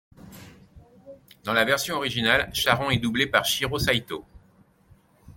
Dans 1.43 1.53
la 1.53 1.63
version 1.63 1.95
originale, 1.97 2.49
Charon 2.55 2.89
est 2.89 2.97
doublé 2.97 3.27
par 3.27 3.45
Shiro 3.45 3.77
Saito. 3.77 4.25